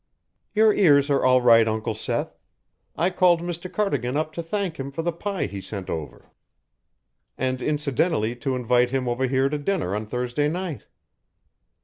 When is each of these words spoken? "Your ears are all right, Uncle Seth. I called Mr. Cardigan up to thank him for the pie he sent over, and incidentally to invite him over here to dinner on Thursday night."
"Your 0.55 0.73
ears 0.73 1.11
are 1.11 1.23
all 1.23 1.43
right, 1.43 1.67
Uncle 1.67 1.93
Seth. 1.93 2.35
I 2.95 3.11
called 3.11 3.39
Mr. 3.41 3.71
Cardigan 3.71 4.17
up 4.17 4.33
to 4.33 4.41
thank 4.41 4.79
him 4.79 4.91
for 4.91 5.03
the 5.03 5.11
pie 5.11 5.45
he 5.45 5.61
sent 5.61 5.91
over, 5.91 6.31
and 7.37 7.61
incidentally 7.61 8.35
to 8.37 8.55
invite 8.55 8.89
him 8.89 9.07
over 9.07 9.27
here 9.27 9.47
to 9.47 9.59
dinner 9.59 9.95
on 9.95 10.07
Thursday 10.07 10.47
night." 10.47 10.87